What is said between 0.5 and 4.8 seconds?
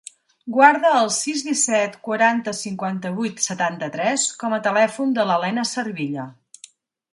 Guarda el sis, disset, quaranta, cinquanta-vuit, setanta-tres com a